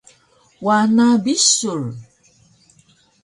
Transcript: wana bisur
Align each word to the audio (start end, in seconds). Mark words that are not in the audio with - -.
wana 0.65 1.05
bisur 1.23 1.81